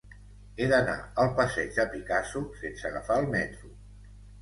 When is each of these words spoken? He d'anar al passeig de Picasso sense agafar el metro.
He 0.63 0.69
d'anar 0.71 0.95
al 1.25 1.29
passeig 1.41 1.71
de 1.77 1.87
Picasso 1.93 2.45
sense 2.65 2.91
agafar 2.93 3.23
el 3.25 3.33
metro. 3.39 3.75